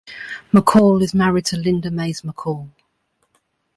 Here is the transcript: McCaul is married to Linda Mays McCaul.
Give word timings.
McCaul 0.51 1.03
is 1.03 1.13
married 1.13 1.45
to 1.45 1.57
Linda 1.57 1.91
Mays 1.91 2.21
McCaul. 2.23 2.71